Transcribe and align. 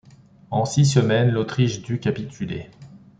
En 0.49 0.65
six 0.65 0.83
semaines, 0.87 1.29
l'Autriche 1.29 1.83
dut 1.83 1.99
capituler. 1.99 2.71